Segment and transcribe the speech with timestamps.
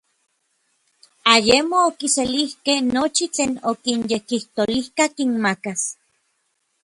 [1.33, 5.81] Ayemo okiselijkej nochi tlen okinyekijtolijka kinmakas.